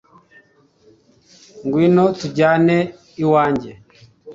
Ngwino 1.65 2.05
tujyane 2.19 2.77
iwanjye 3.23 3.71